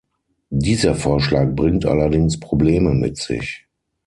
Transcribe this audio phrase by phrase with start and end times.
[0.55, 3.67] Dieser Vorschlag bringt allerdings Probleme mit sich.